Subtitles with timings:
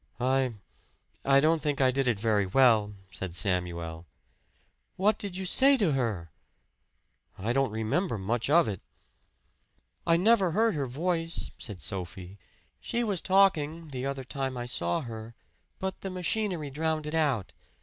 [0.19, 0.55] "I
[1.23, 4.07] I don't think I did it very well," said Samuel.
[4.95, 6.31] "What did you say to her?"
[7.37, 8.81] "I don't remember much of it."
[10.07, 12.39] "I never heard her voice," said Sophie.
[12.79, 15.35] "She was talking, the other time I saw her,
[15.77, 17.53] but the machinery drowned it out.